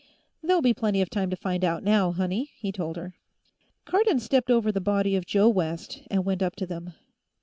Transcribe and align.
"There'll 0.41 0.63
be 0.63 0.73
plenty 0.73 0.99
of 1.03 1.11
time 1.11 1.29
to 1.29 1.35
find 1.35 1.63
out, 1.63 1.83
now, 1.83 2.11
honey," 2.11 2.49
he 2.57 2.71
told 2.71 2.95
her. 2.97 3.13
Cardon 3.85 4.19
stepped 4.19 4.49
over 4.49 4.71
the 4.71 4.81
body 4.81 5.15
of 5.15 5.27
Joe 5.27 5.47
West 5.47 6.01
and 6.09 6.25
went 6.25 6.41
up 6.41 6.55
to 6.55 6.65
them. 6.65 6.95